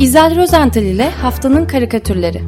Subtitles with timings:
[0.00, 2.42] İzel Rozental ile Haftanın Karikatürleri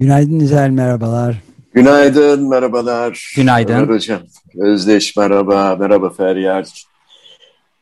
[0.00, 1.36] Günaydın İzel, merhabalar.
[1.74, 3.32] Günaydın, merhabalar.
[3.36, 3.74] Günaydın.
[3.74, 4.20] Ömer Hocam.
[4.58, 5.76] Özdeş, merhaba.
[5.80, 6.64] Merhaba Feryal.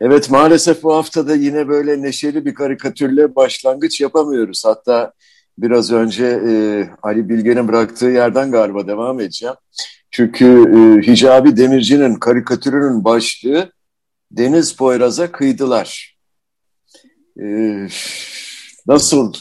[0.01, 4.65] Evet, maalesef bu haftada yine böyle neşeli bir karikatürle başlangıç yapamıyoruz.
[4.65, 5.13] Hatta
[5.59, 6.53] biraz önce e,
[7.03, 9.55] Ali Bilge'nin bıraktığı yerden galiba devam edeceğim.
[10.11, 13.73] Çünkü e, Hicabi Demirci'nin karikatürünün başlığı
[14.31, 16.17] Deniz Poyraz'a kıydılar.
[17.41, 17.47] E,
[18.87, 19.33] nasıl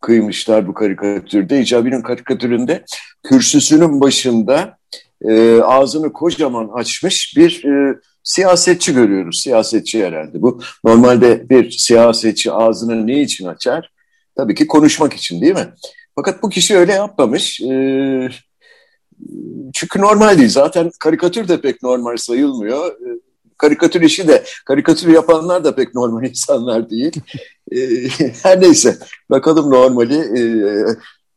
[0.00, 1.60] kıymışlar bu karikatürde.
[1.60, 2.84] Hicabi'nin karikatüründe
[3.22, 4.78] kürsüsünün başında
[5.28, 9.40] e, ağzını kocaman açmış bir e, siyasetçi görüyoruz.
[9.42, 10.60] Siyasetçi herhalde bu.
[10.84, 13.92] Normalde bir siyasetçi ağzını ne için açar?
[14.36, 15.68] Tabii ki konuşmak için değil mi?
[16.14, 17.60] Fakat bu kişi öyle yapmamış.
[17.60, 18.28] E,
[19.74, 20.48] çünkü normal değil.
[20.48, 22.86] Zaten karikatür de pek normal sayılmıyor.
[22.86, 23.20] E,
[23.58, 27.20] karikatür işi de, karikatür yapanlar da pek normal insanlar değil.
[27.72, 27.78] E,
[28.42, 28.98] her neyse,
[29.30, 30.42] bakalım normali, e,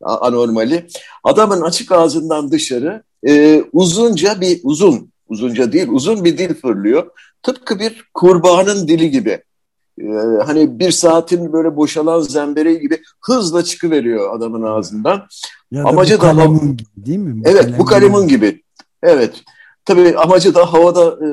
[0.05, 0.87] anormali.
[1.23, 7.09] Adamın açık ağzından dışarı e, uzunca bir, uzun, uzunca değil, uzun bir dil fırlıyor.
[7.43, 9.41] Tıpkı bir kurbağanın dili gibi.
[10.01, 10.05] Ee,
[10.45, 15.27] hani bir saatin böyle boşalan zembereği gibi hızla çıkıveriyor adamın ağzından.
[15.71, 17.43] Ya da amacı bu kalemun da, gibi değil mi?
[17.43, 18.63] Bu evet bu kalemun gibi.
[19.03, 19.41] Evet.
[19.85, 21.29] Tabii amacı da havada e,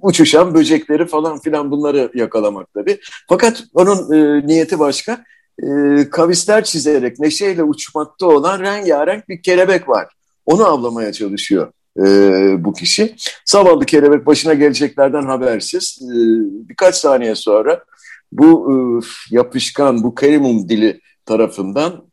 [0.00, 3.00] uçuşan böcekleri falan filan bunları yakalamak tabii.
[3.28, 5.24] Fakat onun e, niyeti başka.
[5.62, 5.66] E,
[6.10, 10.08] kavisler çizerek neşeyle uçmakta olan rengarenk bir kelebek var.
[10.46, 12.04] Onu avlamaya çalışıyor e,
[12.64, 13.14] bu kişi.
[13.44, 15.98] Zavallı kelebek başına geleceklerden habersiz.
[16.02, 16.14] E,
[16.68, 17.84] birkaç saniye sonra
[18.32, 18.74] bu e,
[19.34, 22.04] yapışkan, bu kerimum dili tarafından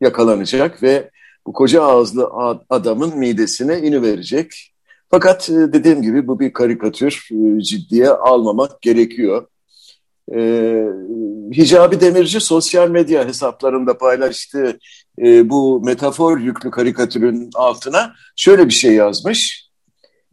[0.00, 1.10] yakalanacak ve
[1.46, 2.30] bu koca ağızlı
[2.70, 4.72] adamın midesine iniverecek.
[5.10, 9.46] Fakat e, dediğim gibi bu bir karikatür, e, ciddiye almamak gerekiyor.
[10.34, 10.86] Ee,
[11.56, 14.78] Hicabi Demirci sosyal medya hesaplarında paylaştığı
[15.18, 19.66] e, bu metafor yüklü karikatürün altına şöyle bir şey yazmış.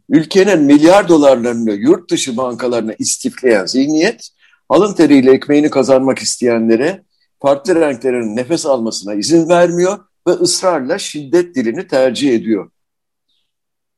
[0.08, 4.28] Ülkenin milyar dolarlarını yurt dışı bankalarına istifleyen zihniyet,
[4.68, 7.02] alın teriyle ekmeğini kazanmak isteyenlere
[7.42, 12.70] farklı renklerin nefes almasına izin vermiyor ve ısrarla şiddet dilini tercih ediyor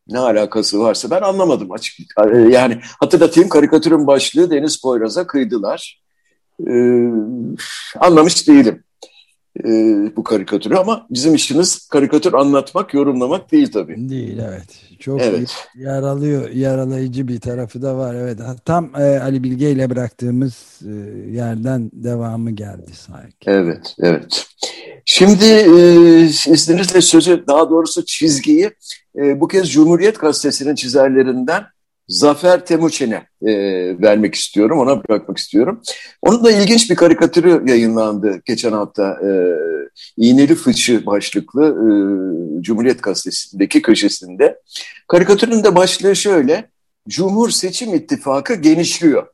[0.09, 1.97] ne alakası varsa ben anlamadım açık.
[2.51, 6.03] Yani hatırlatayım karikatürün başlığı Deniz Poyraz'a kıydılar.
[6.69, 7.11] Ee,
[8.01, 8.85] anlamış değilim
[9.65, 9.71] e,
[10.17, 14.09] bu karikatürü ama bizim işimiz karikatür anlatmak, yorumlamak değil tabii.
[14.09, 14.83] Değil evet.
[15.01, 15.69] Çok evet.
[15.75, 18.15] yaralıyor, yaralayıcı bir tarafı da var.
[18.15, 18.39] Evet.
[18.65, 20.93] Tam e, Ali Bilge ile bıraktığımız e,
[21.31, 23.51] yerden devamı geldi sanki.
[23.51, 24.47] Evet, evet.
[25.05, 25.81] Şimdi e,
[26.25, 28.71] izninizle sözü, daha doğrusu çizgiyi
[29.19, 31.65] e, bu kez Cumhuriyet Gazetesi'nin çizerlerinden
[32.09, 33.53] Zafer Temuçin'e e,
[34.03, 35.83] vermek istiyorum, ona bırakmak istiyorum.
[36.23, 39.11] Onun da ilginç bir karikatürü yayınlandı geçen hafta.
[39.11, 39.31] E,
[40.17, 41.89] İğneli Fıçı başlıklı e,
[42.63, 44.61] Cumhuriyet Gazetesi'ndeki köşesinde.
[45.09, 46.71] Karikatürün de başlığı şöyle,
[47.09, 49.27] Cumhur Seçim İttifakı genişliyor.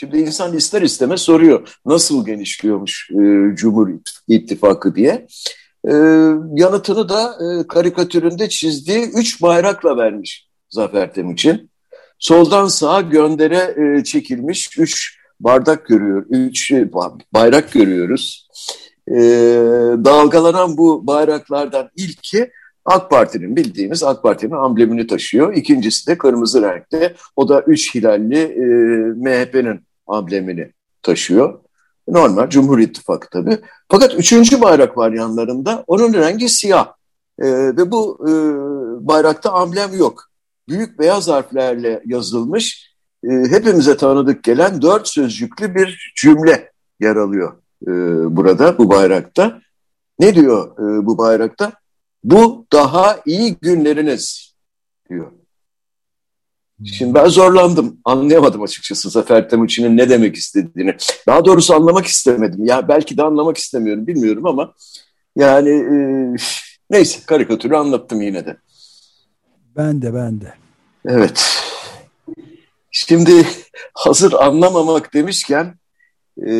[0.00, 3.88] Şimdi insan ister istemez soruyor, nasıl genişliyormuş e, Cumhur
[4.28, 5.26] İttifakı diye.
[5.84, 5.92] E,
[6.54, 11.70] yanıtını da e, karikatüründe çizdiği üç bayrakla vermiş Zafer Temuçin.
[12.18, 16.92] Soldan sağa göndere e, çekilmiş üç bardak görüyor, üç e,
[17.34, 18.48] bayrak görüyoruz.
[19.08, 19.20] E,
[20.04, 22.50] dalgalanan bu bayraklardan ilki
[22.84, 25.54] AK Parti'nin bildiğimiz AK Parti'nin amblemini taşıyor.
[25.54, 27.14] İkincisi de kırmızı renkte.
[27.36, 28.64] O da üç hilalli e,
[29.16, 31.58] MHP'nin amblemini taşıyor.
[32.08, 33.58] Normal Cumhur İttifakı tabii.
[33.88, 35.84] Fakat üçüncü bayrak var yanlarında.
[35.86, 36.92] Onun rengi siyah.
[37.38, 37.46] E,
[37.76, 38.32] ve bu e,
[39.06, 40.28] bayrakta amblem yok
[40.68, 42.94] büyük beyaz harflerle yazılmış
[43.24, 47.52] e, hepimize tanıdık gelen dört sözcüklü bir cümle yer alıyor
[47.82, 47.90] e,
[48.36, 49.60] burada bu bayrakta.
[50.18, 51.72] Ne diyor e, bu bayrakta?
[52.24, 54.54] Bu daha iyi günleriniz
[55.10, 55.32] diyor.
[56.84, 57.98] Şimdi ben zorlandım.
[58.04, 60.96] Anlayamadım açıkçası Zafer Temuçin'in ne demek istediğini.
[61.26, 62.64] Daha doğrusu anlamak istemedim.
[62.64, 64.74] Ya belki de anlamak istemiyorum bilmiyorum ama
[65.36, 65.96] yani e,
[66.90, 68.56] neyse karikatürü anlattım yine de.
[69.76, 70.54] Ben de ben de.
[71.06, 71.58] Evet.
[72.90, 73.46] Şimdi
[73.94, 75.78] hazır anlamamak demişken
[76.46, 76.52] e,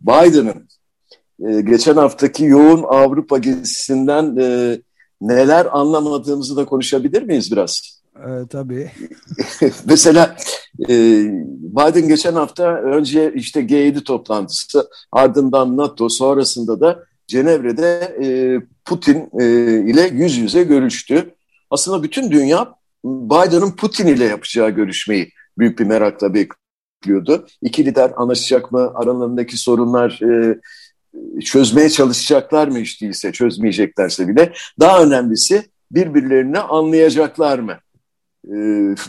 [0.00, 0.68] Biden'ın
[1.48, 4.78] e, geçen haftaki yoğun Avrupa gezisinden e,
[5.20, 8.02] neler anlamadığımızı da konuşabilir miyiz biraz?
[8.16, 8.90] E, tabii.
[9.84, 10.36] mesela
[10.88, 10.94] e,
[11.60, 18.26] Biden geçen hafta önce işte G7 toplantısı ardından NATO sonrasında da Cenevre'de e,
[18.84, 19.44] Putin e,
[19.90, 21.34] ile yüz yüze görüştü.
[21.70, 22.74] Aslında bütün dünya
[23.04, 27.46] Biden'ın Putin ile yapacağı görüşmeyi büyük bir merakla bekliyordu.
[27.62, 28.92] İki lider anlaşacak mı?
[28.94, 30.60] Aralarındaki sorunlar e,
[31.40, 34.52] çözmeye çalışacaklar mı hiç değilse, çözmeyeceklerse bile.
[34.80, 37.78] Daha önemlisi birbirlerini anlayacaklar mı?
[38.46, 38.56] E,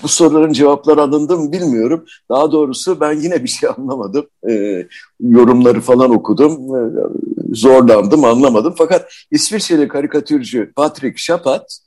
[0.04, 2.06] bu soruların cevapları alındı mı bilmiyorum.
[2.30, 4.26] Daha doğrusu ben yine bir şey anlamadım.
[4.50, 4.86] E,
[5.20, 6.76] yorumları falan okudum.
[6.76, 6.82] E,
[7.56, 8.74] zorlandım, anlamadım.
[8.78, 11.80] Fakat İsviçreli karikatürcü Patrick Chapat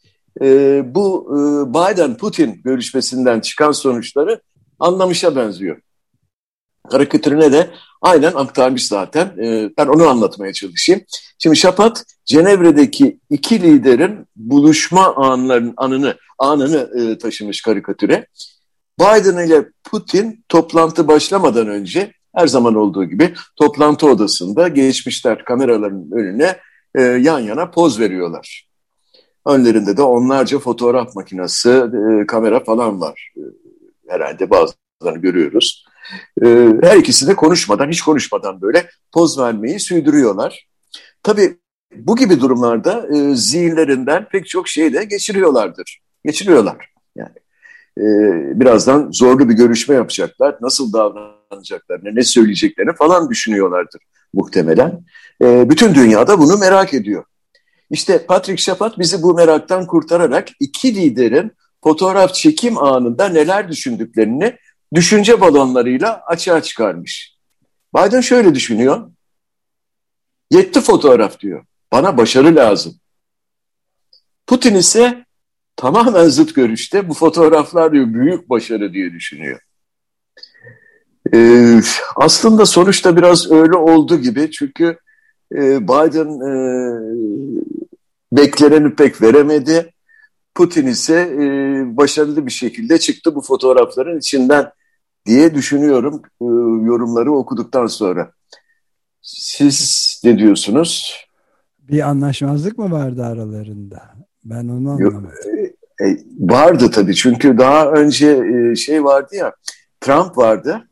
[0.42, 1.38] e, bu e,
[1.74, 4.40] Biden-Putin görüşmesinden çıkan sonuçları
[4.78, 5.76] anlamışa benziyor.
[6.90, 7.70] Karikatürüne de
[8.02, 9.26] aynen aktarmış zaten.
[9.26, 11.02] E, ben onu anlatmaya çalışayım.
[11.38, 18.26] Şimdi Şapat, Cenevre'deki iki liderin buluşma anlarının anını anını e, taşımış karikatüre.
[19.00, 26.56] Biden ile Putin toplantı başlamadan önce her zaman olduğu gibi toplantı odasında geçmişler kameraların önüne
[26.94, 28.68] e, yan yana poz veriyorlar.
[29.46, 33.32] Önlerinde de onlarca fotoğraf makinesi, e, kamera falan var.
[33.36, 33.42] E,
[34.08, 34.50] herhalde
[35.00, 35.84] bazılarını görüyoruz.
[36.42, 36.46] E,
[36.82, 40.66] her ikisi de konuşmadan, hiç konuşmadan böyle poz vermeyi sürdürüyorlar.
[41.22, 41.56] Tabii
[41.96, 46.00] bu gibi durumlarda e, zihinlerinden pek çok şey de geçiriyorlardır.
[46.24, 46.90] Geçiriyorlar.
[47.16, 47.36] Yani
[47.98, 48.04] e,
[48.60, 50.56] birazdan zorlu bir görüşme yapacaklar.
[50.60, 54.02] Nasıl davranacaklarını, ne söyleyeceklerini falan düşünüyorlardır
[54.34, 55.04] muhtemelen.
[55.42, 57.24] E, bütün dünyada bunu merak ediyor.
[57.90, 61.52] İşte Patrick Şapat bizi bu meraktan kurtararak iki liderin
[61.84, 64.56] fotoğraf çekim anında neler düşündüklerini
[64.94, 67.36] düşünce balonlarıyla açığa çıkarmış.
[67.96, 69.10] Biden şöyle düşünüyor.
[70.50, 71.64] Yetti fotoğraf diyor.
[71.92, 72.94] Bana başarı lazım.
[74.46, 75.24] Putin ise
[75.76, 79.60] tamamen zıt görüşte bu fotoğraflar diyor büyük başarı diye düşünüyor.
[81.34, 81.80] Ee,
[82.16, 84.98] aslında sonuçta biraz öyle oldu gibi çünkü
[85.54, 86.54] e, Biden e,
[88.32, 89.92] bekleneni pek veremedi.
[90.54, 91.46] Putin ise e,
[91.96, 94.72] başarılı bir şekilde çıktı bu fotoğrafların içinden
[95.26, 96.44] diye düşünüyorum e,
[96.86, 98.32] yorumları okuduktan sonra.
[99.22, 101.24] Siz ne diyorsunuz?
[101.78, 104.02] Bir anlaşmazlık mı vardı aralarında?
[104.44, 105.30] Ben onu anlamadım.
[106.00, 109.52] E, e, vardı tabii çünkü daha önce e, şey vardı ya
[110.00, 110.88] Trump vardı.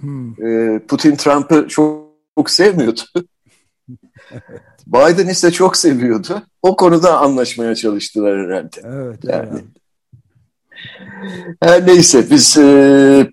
[0.00, 0.46] Hmm.
[0.46, 2.06] E, Putin Trump'ı çok,
[2.38, 3.00] çok sevmiyordu.
[4.86, 6.42] Biden ise çok seviyordu.
[6.62, 8.80] O konuda anlaşmaya çalıştılar herhalde.
[8.84, 9.18] Evet.
[9.24, 9.60] Yani.
[11.62, 13.30] Her neyse biz e,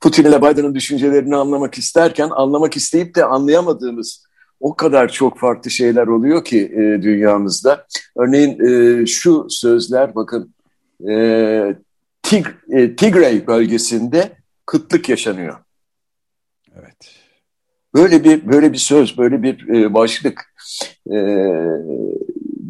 [0.00, 4.24] Putin ile Biden'ın düşüncelerini anlamak isterken anlamak isteyip de anlayamadığımız
[4.60, 7.86] o kadar çok farklı şeyler oluyor ki e, dünyamızda.
[8.16, 10.54] Örneğin e, şu sözler bakın
[11.08, 11.76] e,
[12.22, 14.32] Tig e, Tigray bölgesinde
[14.66, 15.56] kıtlık yaşanıyor.
[16.74, 16.96] Evet.
[17.94, 20.54] Böyle bir böyle bir söz, böyle bir e, başlık
[21.06, 21.16] e,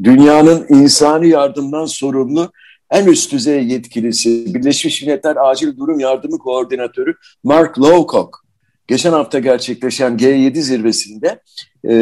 [0.02, 2.52] dünyanın insani yardımdan sorumlu
[2.90, 7.14] en üst düzey yetkilisi Birleşmiş Milletler Acil Durum Yardımı Koordinatörü
[7.44, 8.38] Mark Lowcock
[8.86, 11.40] geçen hafta gerçekleşen G7 zirvesinde
[11.84, 11.94] e,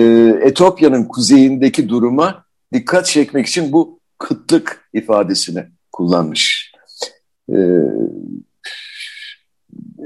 [0.43, 6.73] Etopya'nın kuzeyindeki duruma dikkat çekmek için bu kıtlık ifadesini kullanmış.
[7.51, 7.57] E,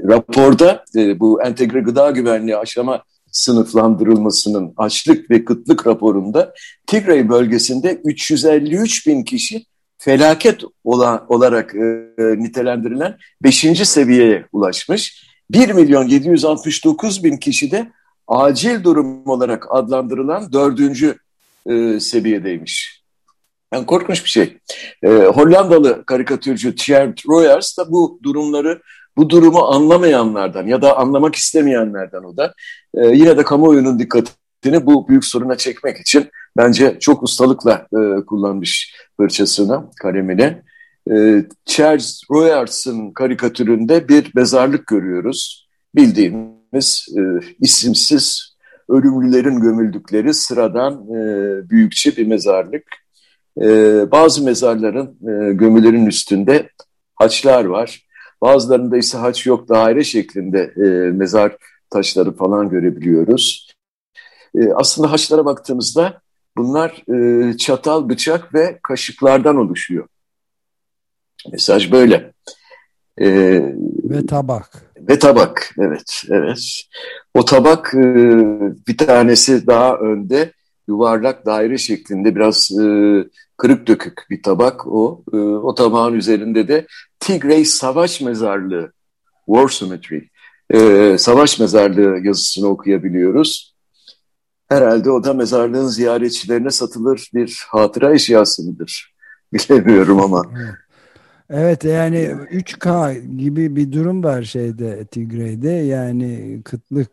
[0.07, 6.53] raporda e, bu entegre gıda güvenliği aşama sınıflandırılmasının açlık ve kıtlık raporunda
[6.87, 9.65] Tigray bölgesinde 353 bin kişi
[10.03, 13.87] felaket olan, olarak e, nitelendirilen 5.
[13.87, 15.27] seviyeye ulaşmış.
[15.51, 17.91] 1 milyon 769 bin kişi de
[18.27, 20.79] acil durum olarak adlandırılan 4.
[21.65, 23.03] E, seviyedeymiş.
[23.73, 24.57] Yani korkunç bir şey.
[25.03, 28.81] E, Hollandalı karikatürcü Thierry Royers da bu durumları
[29.17, 32.53] bu durumu anlamayanlardan ya da anlamak istemeyenlerden o da
[32.95, 38.95] e, yine de kamuoyunun dikkatini bu büyük soruna çekmek için bence çok ustalıkla e, kullanmış
[39.17, 40.61] fırçasını, kalemini.
[41.11, 45.67] E, Charles Royers'ın karikatüründe bir mezarlık görüyoruz.
[45.95, 47.21] Bildiğimiz e,
[47.59, 48.53] isimsiz
[48.89, 51.19] ölümlülerin gömüldükleri sıradan e,
[51.69, 52.83] büyükçe bir mezarlık.
[53.61, 53.67] E,
[54.11, 56.69] bazı mezarların e, gömülerin üstünde
[57.15, 58.07] haçlar var.
[58.41, 61.57] Bazılarında ise haç yok daire şeklinde e, mezar
[61.89, 63.73] taşları falan görebiliyoruz.
[64.55, 66.21] E, aslında haçlara baktığımızda
[66.57, 70.07] bunlar e, çatal, bıçak ve kaşıklardan oluşuyor.
[71.51, 72.33] Mesaj böyle.
[73.17, 73.27] E,
[74.03, 74.93] ve tabak.
[74.97, 76.23] Ve tabak, evet.
[76.29, 76.83] evet.
[77.33, 78.05] O tabak e,
[78.87, 80.51] bir tanesi daha önde
[80.87, 82.85] yuvarlak daire şeklinde biraz e,
[83.57, 85.23] kırık dökük bir tabak o.
[85.33, 86.87] E, o tabağın üzerinde de
[87.19, 88.93] Tigray Savaş Mezarlığı,
[89.45, 90.21] War Cemetery,
[90.69, 93.72] e, Savaş Mezarlığı yazısını okuyabiliyoruz.
[94.73, 99.15] Herhalde o da mezarlığın ziyaretçilerine satılır bir hatıra eşyası mıdır?
[99.53, 100.43] Bilemiyorum ama.
[101.49, 102.17] Evet yani
[102.51, 107.07] 3K gibi bir durum var şeyde Tigray'de yani kıtlık,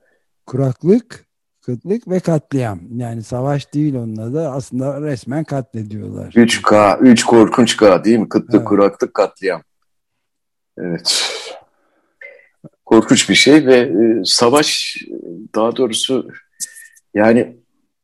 [0.47, 1.25] kuraklık,
[1.63, 2.81] kıtlık ve katliam.
[2.97, 6.33] Yani savaş değil onunla da aslında resmen katlediyorlar.
[6.33, 8.29] 3K, 3 korkunç K değil mi?
[8.29, 8.65] Kıtlık, evet.
[8.65, 9.63] kuraklık, katliam.
[10.79, 11.33] Evet.
[12.85, 14.97] Korkunç bir şey ve e, savaş
[15.55, 16.29] daha doğrusu
[17.15, 17.57] yani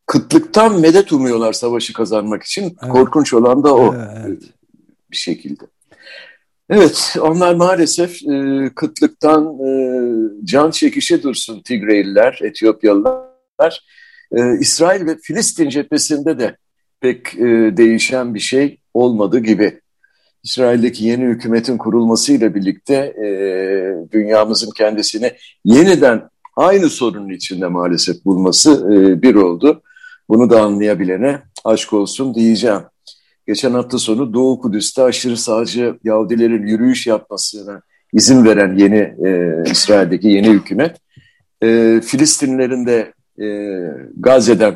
[0.07, 2.63] kıtlıktan medet umuyorlar savaşı kazanmak için.
[2.63, 2.93] Evet.
[2.93, 3.95] Korkunç olan da o
[4.25, 4.43] evet.
[5.11, 5.65] bir şekilde.
[6.71, 9.71] Evet, onlar maalesef e, kıtlıktan e,
[10.45, 13.85] can çekişe dursun Tigreyliler, Etiyopyalılar.
[14.33, 16.57] E, İsrail ve Filistin cephesinde de
[17.01, 19.81] pek e, değişen bir şey olmadı gibi.
[20.43, 23.29] İsrail'deki yeni hükümetin kurulmasıyla birlikte e,
[24.13, 25.33] dünyamızın kendisini
[25.65, 29.83] yeniden aynı sorunun içinde maalesef bulması e, bir oldu.
[30.29, 32.81] Bunu da anlayabilene aşk olsun diyeceğim.
[33.47, 37.81] Geçen hafta sonu Doğu Kudüs'te aşırı sağcı Yahudilerin yürüyüş yapmasına
[38.13, 40.97] izin veren yeni e, İsrail'deki yeni hükümet,
[41.63, 43.47] e, Filistinlilerin de e,
[44.17, 44.75] Gazze'den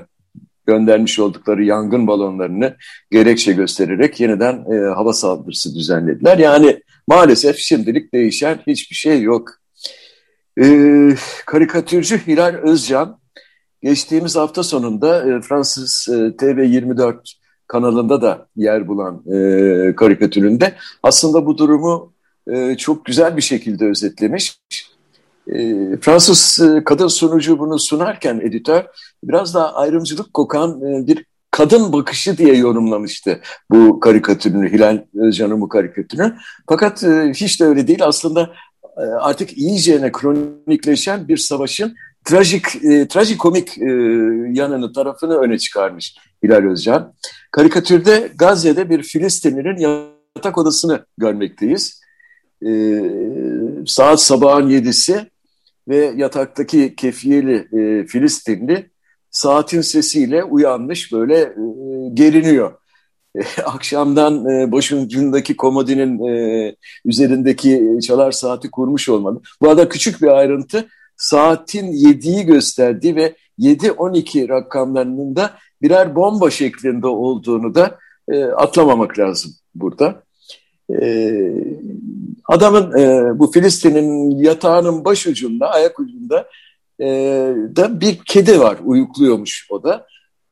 [0.67, 2.77] göndermiş oldukları yangın balonlarını
[3.11, 6.39] gerekçe göstererek yeniden e, hava saldırısı düzenlediler.
[6.39, 9.60] Yani maalesef şimdilik değişen hiçbir şey yok.
[10.61, 13.19] E, karikatürcü Hilal Özcan
[13.83, 17.35] geçtiğimiz hafta sonunda e, Fransız e, TV24
[17.67, 22.13] kanalında da yer bulan e, karikatüründe aslında bu durumu
[22.47, 24.61] e, çok güzel bir şekilde özetlemiş.
[25.47, 28.85] E, Fransız e, kadın sunucu bunu sunarken editör
[29.25, 33.41] biraz daha ayrımcılık kokan e, bir kadın bakışı diye yorumlamıştı
[33.71, 36.37] bu karikatürünü, Hilal Özcan'ın bu karikatürünü.
[36.69, 38.05] Fakat e, hiç de öyle değil.
[38.05, 38.51] Aslında
[38.97, 41.95] artık iyicene kronikleşen bir savaşın
[42.25, 43.91] trajik, e, trajikomik e,
[44.53, 47.15] yanını, tarafını öne çıkarmış Hilal Özcan.
[47.51, 49.77] Karikatürde Gazze'de bir Filistinlinin
[50.37, 52.01] yatak odasını görmekteyiz.
[52.67, 52.71] E,
[53.87, 55.31] saat sabahın yedisi
[55.89, 58.91] ve yataktaki kefiyeli e, Filistinli
[59.31, 61.55] saatin sesiyle uyanmış böyle e,
[62.15, 62.80] geriniyor.
[63.65, 69.41] Akşamdan e, başucundaki komodinin e, üzerindeki çalar saati kurmuş olmalı.
[69.63, 75.51] Bu arada küçük bir ayrıntı saatin 7'yi gösterdiği ve 7-12 rakamlarının da
[75.83, 80.23] birer bomba şeklinde olduğunu da e, atlamamak lazım burada.
[81.01, 81.33] E,
[82.45, 86.49] adamın e, bu Filistin'in yatağının baş ucunda, ayak ucunda
[87.01, 87.07] e,
[87.77, 90.07] da bir kedi var, uyukluyormuş o da.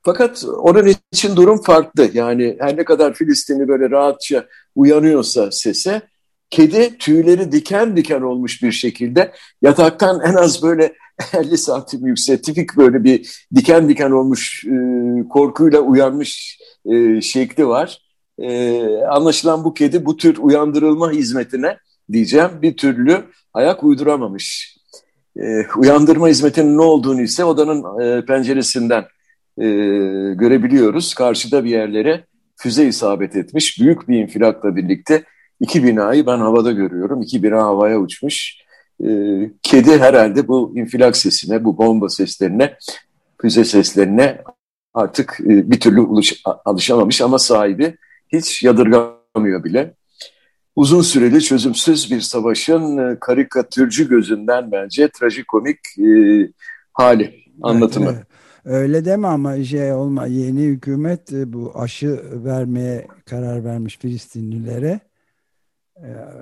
[0.09, 2.11] Fakat onun için durum farklı.
[2.13, 6.03] Yani her ne kadar Filistinli böyle rahatça uyanıyorsa sese,
[6.51, 10.95] kedi tüyleri diken diken olmuş bir şekilde yataktan en az böyle
[11.35, 14.73] 50 santim yüksek tipik böyle bir diken diken olmuş e,
[15.29, 18.03] korkuyla uyanmış e, şekli var.
[18.39, 21.79] E, anlaşılan bu kedi bu tür uyandırılma hizmetine
[22.13, 23.25] diyeceğim bir türlü
[23.55, 24.77] ayak uyduramamış.
[25.37, 29.05] E, uyandırma hizmetinin ne olduğunu ise odanın e, penceresinden
[29.61, 29.67] e,
[30.35, 31.15] görebiliyoruz.
[31.15, 32.25] Karşıda bir yerlere
[32.57, 33.81] füze isabet etmiş.
[33.81, 35.25] Büyük bir infilakla birlikte
[35.61, 37.23] iki binayı ben havada görüyorum.
[37.23, 38.57] İki bina havaya uçmuş.
[39.05, 39.09] E,
[39.63, 42.77] kedi herhalde bu infilak sesine, bu bomba seslerine,
[43.41, 44.43] füze seslerine
[44.95, 46.07] artık e, bir türlü
[46.65, 47.97] alışamamış ama sahibi
[48.33, 49.95] hiç yadırgamıyor bile.
[50.77, 56.09] Uzun süreli çözümsüz bir savaşın e, karikatürcü gözünden bence trajikomik e,
[56.93, 58.07] hali, anlatımı.
[58.07, 58.38] Evet, evet.
[58.65, 65.01] Öyle deme ama şey olma yeni hükümet e, bu aşı vermeye karar vermiş Filistinlilere.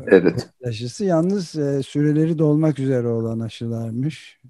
[0.06, 0.48] Evet.
[0.64, 4.40] Aşısı yalnız e, süreleri dolmak üzere olan aşılarmış.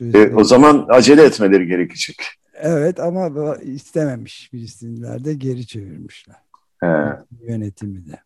[0.00, 2.16] E, o zaman acele etmeleri gerekecek.
[2.54, 6.36] Evet ama istememiş Filistinliler de geri çevirmişler.
[6.80, 7.12] He.
[7.40, 8.20] Yönetimi de.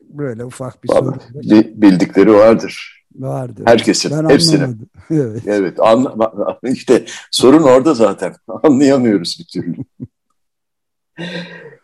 [0.00, 1.82] Böyle ufak bir Vallahi, sorun.
[1.82, 2.97] Bildikleri vardır.
[3.14, 3.62] Vardır.
[3.66, 4.56] Herkesin, ben hepsinin.
[4.56, 4.88] Anlamadım.
[5.10, 5.42] evet.
[5.46, 8.34] Evet, anla, işte sorun orada zaten.
[8.62, 9.76] Anlayamıyoruz bir türlü.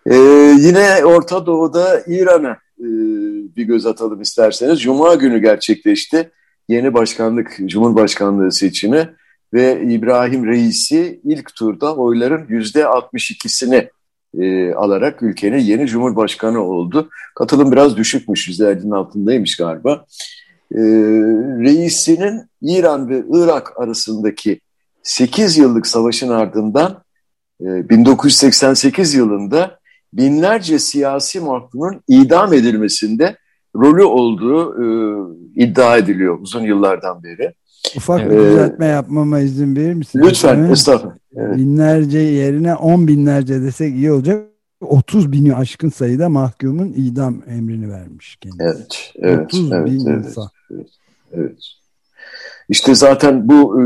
[0.07, 0.17] ee,
[0.59, 2.87] yine Orta Doğu'da İran'a e,
[3.57, 4.81] bir göz atalım isterseniz.
[4.83, 6.31] Cuma günü gerçekleşti
[6.69, 9.15] yeni başkanlık, Cumhurbaşkanlığı seçimi
[9.55, 13.89] ve İbrahim Reisi ilk turda oyların yüzde 62'sini
[14.39, 17.09] e, alarak ülkenin yeni Cumhurbaşkanı oldu.
[17.35, 20.07] Katılım biraz düşükmüş, yüzde 50'nin altındaymış galiba.
[20.73, 20.81] E,
[21.61, 24.61] Reisi'nin İran ve Irak arasındaki
[25.03, 27.03] 8 yıllık savaşın ardından
[27.61, 29.79] e, 1988 yılında
[30.13, 33.37] binlerce siyasi mahkumun idam edilmesinde
[33.77, 34.87] rolü olduğu e,
[35.63, 37.55] iddia ediliyor uzun yıllardan beri.
[37.97, 40.23] Ufak bir düzeltme yapmama izin verir misin?
[40.25, 41.17] Lütfen, estağfurullah.
[41.37, 41.57] Evet.
[41.57, 44.54] Binlerce yerine on binlerce desek iyi olacak.
[44.85, 48.63] 30 bini aşkın sayıda mahkumun idam emrini vermiş kendisi.
[48.65, 50.49] Evet, evet, 30 evet, bin evet, insan.
[50.71, 50.89] evet,
[51.33, 51.59] evet.
[52.69, 53.85] İşte zaten bu e,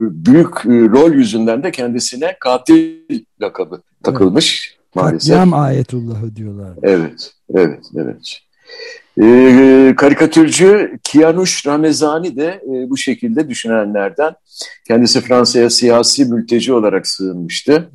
[0.00, 2.98] büyük e, rol yüzünden de kendisine katil
[3.42, 4.96] lakabı takılmış evet.
[4.96, 5.28] maalesef.
[5.28, 6.72] Katliam ayetullahı diyorlar.
[6.82, 8.40] Evet, evet, evet.
[9.22, 14.34] E, karikatürcü Kianush Ramezani de e, bu şekilde düşünenlerden.
[14.88, 17.90] Kendisi Fransa'ya siyasi mülteci olarak sığınmıştı.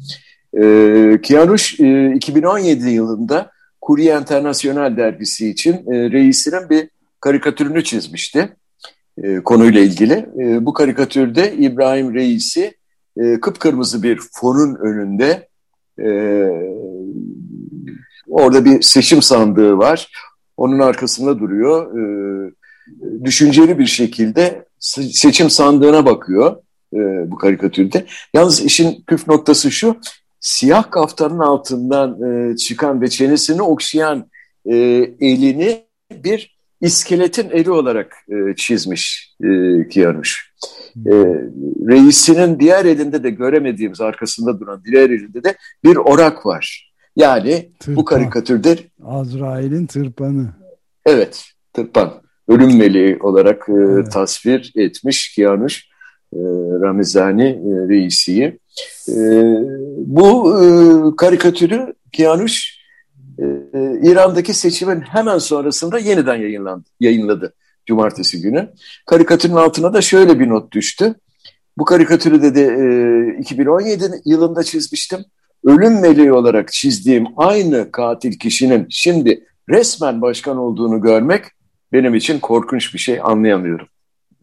[0.62, 3.52] E, Kianush e, 2017 yılında
[3.86, 8.56] Courrier International dergisi için e, reisinin bir karikatürünü çizmişti
[9.24, 10.14] e, konuyla ilgili.
[10.14, 12.74] E, bu karikatürde İbrahim Reis'i
[13.18, 15.48] e, kıpkırmızı bir fonun önünde
[16.00, 16.10] e,
[18.28, 20.12] orada bir seçim sandığı var.
[20.58, 22.00] Onun arkasında duruyor.
[22.00, 22.04] E,
[23.24, 24.66] düşünceli bir şekilde
[25.12, 26.56] seçim sandığına bakıyor
[26.94, 28.06] e, bu karikatürde.
[28.34, 29.98] Yalnız işin püf noktası şu,
[30.39, 34.29] siyah kaftanın altından e, çıkan ve çenesini okşayan
[34.65, 34.75] e,
[35.20, 39.48] elini bir iskeletin eli olarak e, çizmiş e,
[39.88, 40.53] Kiyanuş.
[41.06, 41.12] E,
[41.88, 46.94] reisinin diğer elinde de göremediğimiz arkasında duran diğer elinde de bir orak var.
[47.15, 47.96] Yani Tırpan.
[47.96, 48.77] bu karikatürde...
[49.03, 50.50] Azrail'in tırpanı.
[51.06, 52.13] Evet, tırpan.
[52.48, 54.12] Ölüm meleği olarak e, evet.
[54.12, 55.88] tasvir etmiş Kiyanuş
[56.81, 58.60] Ramizani e, reisiyi.
[59.10, 59.15] E,
[59.98, 60.65] bu e,
[61.15, 62.77] karikatürü Kiyanuş
[63.39, 63.46] e,
[64.03, 67.53] İran'daki seçimin hemen sonrasında yeniden yayınlandı, yayınladı
[67.86, 68.69] cumartesi günü.
[69.05, 71.15] Karikatürün altına da şöyle bir not düştü.
[71.77, 75.19] Bu karikatürü dedi e, 2017 yılında çizmiştim.
[75.65, 81.43] Ölüm meleği olarak çizdiğim aynı katil kişinin şimdi resmen başkan olduğunu görmek
[81.93, 83.87] benim için korkunç bir şey anlayamıyorum.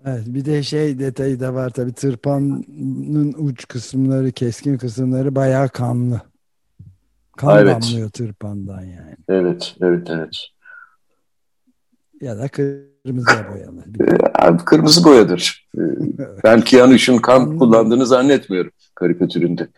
[0.07, 6.21] Evet, bir de şey detayı da var tabii tırpanın uç kısımları, keskin kısımları bayağı kanlı.
[7.37, 7.83] Kan evet.
[7.83, 9.17] damlıyor tırpandan yani.
[9.29, 10.37] Evet, evet, evet.
[12.21, 13.85] Ya da kırmızıya boyalı.
[14.39, 15.69] Abi, kırmızı boyadır.
[16.45, 19.69] ben Kianuş'un kan kullandığını zannetmiyorum karikatüründe.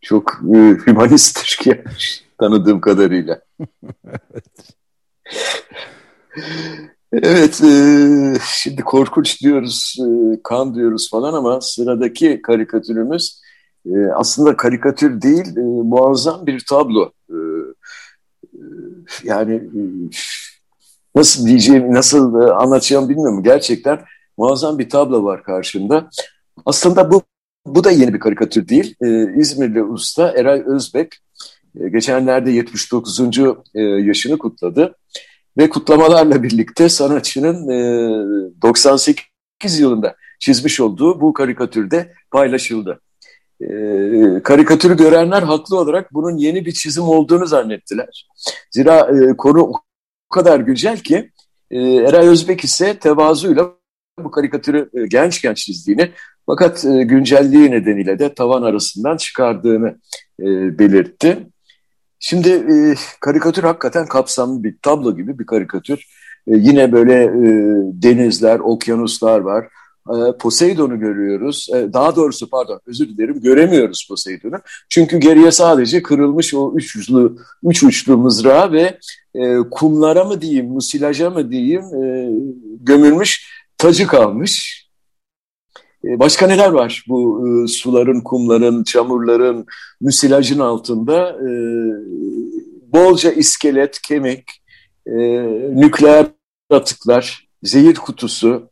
[0.00, 3.40] Çok e, hümanisttir Kianuş tanıdığım kadarıyla.
[4.06, 4.76] evet.
[7.12, 13.40] Evet, e, şimdi korkunç diyoruz, e, kan diyoruz falan ama sıradaki karikatürümüz
[13.86, 17.12] e, aslında karikatür değil, e, muazzam bir tablo.
[17.30, 18.60] E, e
[19.24, 19.80] yani e,
[21.14, 23.42] nasıl diyeceğim, nasıl e, anlatacağım bilmiyorum.
[23.42, 24.00] Gerçekten
[24.36, 26.10] muazzam bir tablo var karşımda.
[26.66, 27.22] Aslında bu
[27.66, 28.94] bu da yeni bir karikatür değil.
[29.00, 31.18] E, İzmirli usta Eray Özbek
[31.80, 33.20] e, geçenlerde 79.
[33.74, 34.94] E, yaşını kutladı.
[35.58, 43.00] Ve kutlamalarla birlikte sanatçının e, 98 yılında çizmiş olduğu bu karikatürde paylaşıldı.
[43.60, 43.68] E,
[44.42, 48.28] karikatürü görenler haklı olarak bunun yeni bir çizim olduğunu zannettiler.
[48.70, 49.72] Zira e, konu o
[50.34, 51.30] kadar güncel ki
[51.70, 53.72] e, Eray Özbek ise tevazuyla
[54.18, 56.10] bu karikatürü e, genç genç çizdiğini
[56.46, 59.98] fakat e, güncelliği nedeniyle de tavan arasından çıkardığını
[60.40, 61.46] e, belirtti.
[62.20, 66.06] Şimdi e, karikatür hakikaten kapsamlı bir tablo gibi bir karikatür.
[66.46, 67.48] E, yine böyle e,
[68.02, 69.68] denizler, okyanuslar var.
[70.08, 71.68] E, Poseidon'u görüyoruz.
[71.74, 74.56] E, daha doğrusu pardon özür dilerim göremiyoruz Poseidon'u.
[74.88, 78.98] Çünkü geriye sadece kırılmış o üç uçlu, üç uçlu mızrağı ve
[79.34, 82.30] e, kumlara mı diyeyim, musilaja mı diyeyim e,
[82.80, 84.85] gömülmüş tacı kalmış.
[86.06, 89.66] E, başka neler var bu e, suların, kumların, çamurların,
[90.00, 91.28] müsilajın altında?
[91.28, 91.50] E,
[92.92, 94.44] bolca iskelet, kemik,
[95.06, 95.16] e,
[95.74, 96.26] nükleer
[96.70, 98.68] atıklar, zehir kutusu,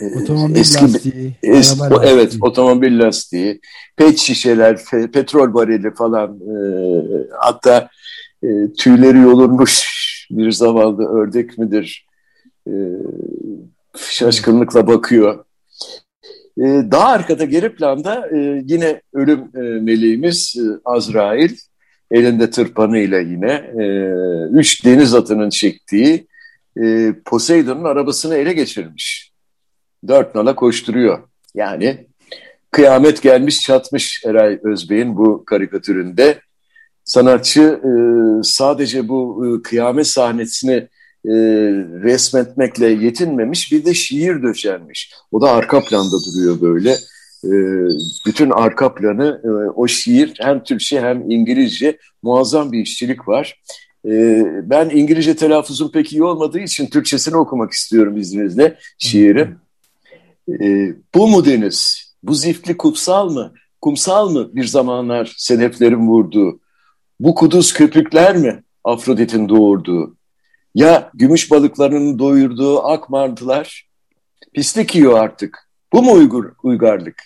[0.00, 3.60] e, otomobil eski, lastiği, es, o, evet otomobil lastiği,
[3.96, 6.56] pet şişeler, pe, petrol varili falan, e,
[7.38, 7.88] hatta
[8.42, 9.88] e, tüyleri yolunmuş
[10.30, 12.06] bir zavallı ördek midir?
[12.66, 12.72] E,
[13.96, 15.44] şaşkınlıkla bakıyor.
[16.58, 21.56] Ee, daha arkada geri planda e, yine ölüm e, meleğimiz e, Azrail
[22.10, 23.84] elinde tırpanıyla yine e,
[24.52, 26.26] üç deniz atının çektiği
[26.82, 29.32] e, Poseidon'un arabasını ele geçirmiş.
[30.08, 31.18] Dört nala koşturuyor.
[31.54, 32.06] Yani
[32.70, 36.40] kıyamet gelmiş çatmış Eray Özbey'in bu karikatüründe.
[37.04, 37.90] Sanatçı e,
[38.42, 40.88] sadece bu e, kıyamet sahnesini
[41.26, 41.32] e,
[42.02, 45.12] resmetmekle yetinmemiş bir de şiir döşenmiş.
[45.32, 46.96] O da arka planda duruyor böyle.
[47.44, 47.50] e,
[48.26, 53.62] bütün arka planı e, o şiir hem Türkçe hem İngilizce muazzam bir işçilik var.
[54.06, 59.48] E, ben İngilizce telaffuzum pek iyi olmadığı için Türkçesini okumak istiyorum izninizle şiiri.
[60.48, 62.08] E, bu mu deniz?
[62.22, 63.52] Bu zifli kutsal mı?
[63.80, 66.60] Kumsal mı bir zamanlar sedeflerin vurduğu?
[67.20, 70.17] Bu kuduz köpükler mi Afrodit'in doğurduğu?
[70.74, 73.88] Ya gümüş balıklarının doyurduğu ak martılar?
[74.54, 75.68] Pislik yiyor artık.
[75.92, 77.22] Bu mu uygur, uygarlık?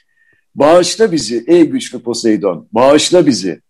[0.54, 3.60] Bağışla bizi ey güçlü Poseidon, bağışla bizi.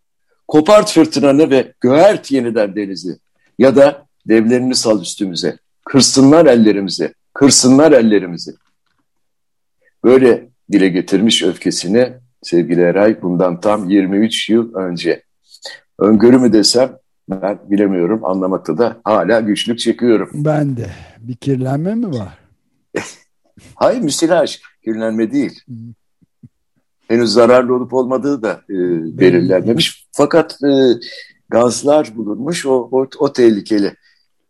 [0.48, 3.18] Kopart fırtınanı ve göğert yeniden denizi.
[3.58, 5.58] Ya da devlerini sal üstümüze.
[5.85, 8.54] Kırsınlar ellerimizi, kırsınlar ellerimizi.
[10.04, 15.22] Böyle dile getirmiş öfkesini sevgili Eray bundan tam 23 yıl önce.
[15.98, 16.96] Öngörü mü desem
[17.28, 20.30] ben bilemiyorum anlamakta da hala güçlük çekiyorum.
[20.35, 20.90] Ben de.
[21.18, 22.38] Bir kirlenme mi var?
[23.74, 25.61] Hayır müsilaj kirlenme değil.
[27.08, 28.74] Henüz zararlı olup olmadığı da e,
[29.18, 30.08] belirlenmemiş.
[30.12, 30.70] Fakat e,
[31.48, 33.94] gazlar bulunmuş o, o, o tehlikeli.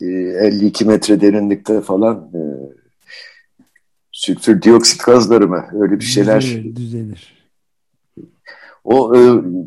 [0.01, 2.43] E, 52 metre derinlikte falan e,
[4.13, 6.41] sülfür dioksit gazları mı öyle bir şeyler.
[6.43, 6.77] Düzelir.
[6.77, 7.42] düzelir.
[8.85, 9.21] O e,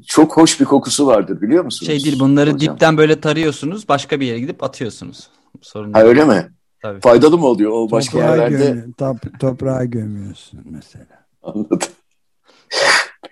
[0.07, 1.87] çok hoş bir kokusu vardır biliyor musunuz?
[1.91, 2.73] Şey değil bunları hocam?
[2.73, 5.29] dipten böyle tarıyorsunuz başka bir yere gidip atıyorsunuz.
[5.61, 6.51] Sorun ha öyle mi?
[6.81, 6.99] Tabii.
[7.01, 8.85] Faydalı mı oluyor o başka toprağa yerlerde?
[8.97, 11.05] Top, toprağa gömüyorsun mesela.
[11.43, 11.79] Anladım.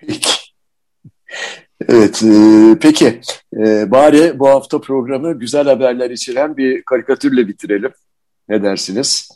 [0.00, 0.30] peki.
[1.88, 3.20] Evet, e, peki.
[3.56, 7.92] E, bari bu hafta programı güzel haberler içeren bir karikatürle bitirelim.
[8.48, 9.28] Ne dersiniz?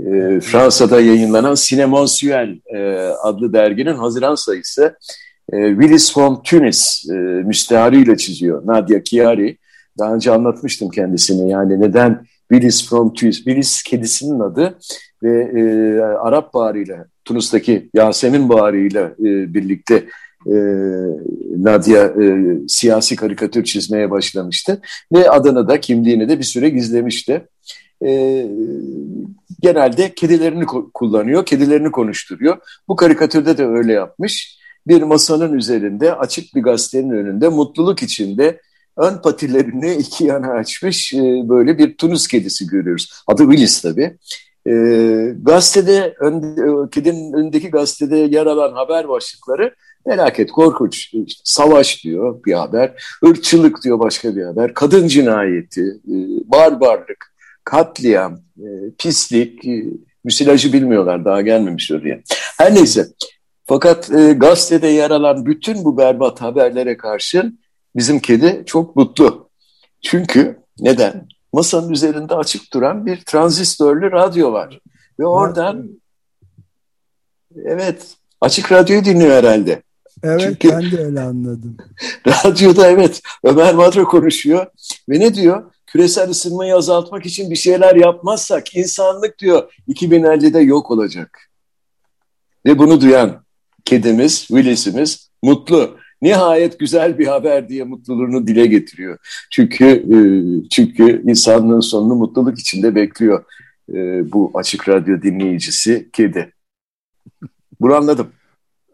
[0.00, 2.78] E, Fransa'da yayınlanan Sinemonsuel e,
[3.22, 4.96] adlı derginin Haziran sayısı
[5.52, 8.66] e, Willis from Tunis e, müsteharıyla çiziyor.
[8.66, 9.58] Nadia Chiari.
[9.98, 11.50] Daha önce anlatmıştım kendisini.
[11.50, 13.36] Yani neden Willis from Tunis?
[13.36, 14.78] Willis kedisinin adı
[15.22, 20.04] ve e, Arap bağrıyla, Tunus'taki Yasemin bağrıyla e, birlikte
[20.46, 20.54] e,
[21.56, 24.80] Nadia e, siyasi karikatür çizmeye başlamıştı.
[25.12, 27.48] Ve adını da kimliğini de bir süre gizlemişti.
[28.06, 28.46] E,
[29.60, 32.56] genelde kedilerini kullanıyor, kedilerini konuşturuyor.
[32.88, 34.57] Bu karikatürde de öyle yapmış.
[34.88, 38.60] Bir masanın üzerinde açık bir gazetenin önünde mutluluk içinde
[38.96, 43.12] ön patilerini iki yana açmış e, böyle bir Tunus kedisi görüyoruz.
[43.26, 44.16] Adı Willis tabii.
[44.66, 44.72] E,
[45.42, 46.28] gazetede, e,
[46.90, 49.74] kedinin önündeki gazetede yer alan haber başlıkları
[50.08, 51.14] felaket, korkunç.
[51.14, 55.84] İşte, savaş diyor bir haber, ırkçılık diyor başka bir haber, kadın cinayeti,
[56.44, 58.40] barbarlık, katliam,
[58.98, 59.64] pislik,
[60.24, 62.20] müsilajı bilmiyorlar daha gelmemiş oraya.
[62.58, 63.06] Her neyse
[63.68, 67.60] fakat e, gazetede yer alan bütün bu berbat haberlere karşın
[67.96, 69.50] bizim kedi çok mutlu.
[70.02, 71.28] Çünkü neden?
[71.52, 74.80] Masanın üzerinde açık duran bir transistörlü radyo var.
[75.20, 75.88] Ve oradan
[77.64, 79.82] evet açık radyoyu dinliyor herhalde.
[80.22, 81.76] Evet Çünkü, ben de öyle anladım.
[82.26, 84.66] radyoda evet Ömer Madra konuşuyor
[85.08, 85.72] ve ne diyor?
[85.86, 91.50] Küresel ısınmayı azaltmak için bir şeyler yapmazsak insanlık diyor 2050'de yok olacak.
[92.66, 93.47] Ve bunu duyan
[93.88, 95.98] kedimiz, Willis'imiz mutlu.
[96.22, 99.18] Nihayet güzel bir haber diye mutluluğunu dile getiriyor.
[99.50, 100.18] Çünkü e,
[100.70, 103.44] çünkü insanlığın sonunu mutluluk içinde bekliyor
[103.94, 106.52] e, bu açık radyo dinleyicisi kedi.
[107.80, 108.32] Bunu anladım.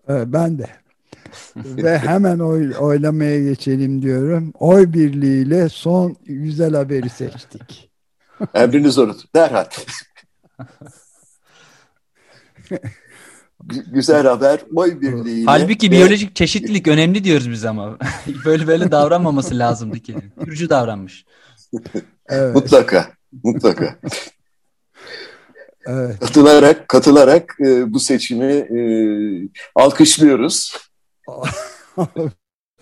[0.08, 0.66] Evet, ben de.
[1.56, 4.52] Ve hemen oy, oylamaya geçelim diyorum.
[4.58, 7.90] Oy birliğiyle son güzel haberi seçtik.
[8.54, 9.16] Emriniz olur.
[9.34, 9.64] Derhal.
[13.92, 15.44] güzel haber oy birliğiyle.
[15.46, 17.98] Halbuki biyolojik çeşitlilik önemli diyoruz biz ama.
[18.44, 20.16] böyle böyle davranmaması lazımdı ki.
[20.44, 21.24] Türcü davranmış.
[22.28, 22.54] Evet.
[22.54, 23.10] Mutlaka,
[23.42, 23.98] mutlaka.
[25.86, 26.20] Evet.
[26.20, 28.78] Katılarak, katılarak e, bu seçimi e,
[29.74, 30.76] alkışlıyoruz.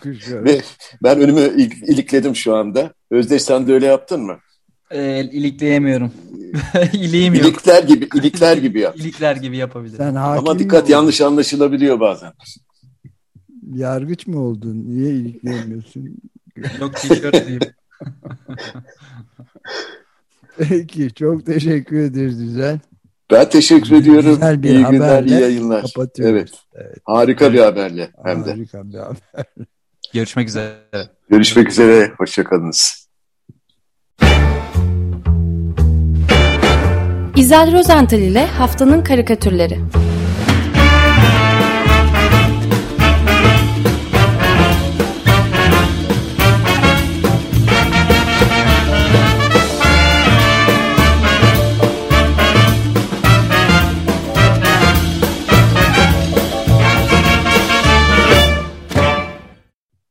[0.05, 0.61] Ve
[1.03, 1.41] ben önümü
[1.87, 2.93] ilikledim şu anda.
[3.11, 4.39] Özdeş sen de öyle yaptın mı?
[4.93, 6.11] E, ilikleyemiyorum.
[6.93, 7.45] İliğim yok.
[7.45, 8.95] İlikler gibi, ilikler gibi yap.
[8.97, 9.97] İlikler gibi yapabilirim.
[9.97, 12.33] Sen Ama dikkat yanlış anlaşılabiliyor bazen.
[13.73, 14.85] Yargıç mı oldun?
[14.87, 16.17] Niye ilikleyemiyorsun?
[16.79, 17.61] yok tişört diyeyim.
[20.69, 22.79] Peki çok teşekkür ederiz Güzel.
[23.31, 24.29] Ben teşekkür ediyorum.
[24.29, 25.93] Güzel bir iyi günler, iyi yayınlar.
[26.19, 26.51] Evet.
[26.75, 26.99] evet.
[27.03, 27.53] Harika evet.
[27.53, 28.49] bir haberle hem de.
[28.49, 29.17] Harika bir haber.
[30.13, 30.75] Görüşmek üzere.
[31.29, 32.11] Görüşmek üzere.
[32.17, 33.02] Hoşçakalınız.
[37.37, 39.79] İzel Rozental ile Haftanın Karikatürleri